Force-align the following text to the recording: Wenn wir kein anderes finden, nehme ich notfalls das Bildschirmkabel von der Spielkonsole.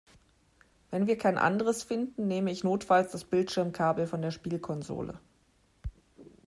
Wenn 0.89 1.05
wir 1.05 1.15
kein 1.15 1.37
anderes 1.37 1.83
finden, 1.83 2.25
nehme 2.25 2.49
ich 2.51 2.63
notfalls 2.63 3.11
das 3.11 3.23
Bildschirmkabel 3.23 4.07
von 4.07 4.23
der 4.23 4.31
Spielkonsole. 4.31 5.19